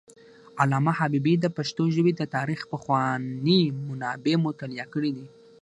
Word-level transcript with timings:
علامه 0.61 0.91
حبیبي 0.99 1.35
د 1.39 1.45
پښتو 1.57 1.83
ژبې 1.95 2.13
د 2.15 2.21
تاریخ 2.35 2.59
پخواني 2.73 3.61
منابع 3.87 4.35
مطالعه 4.47 4.85
کړي 4.93 5.11
دي. 5.17 5.25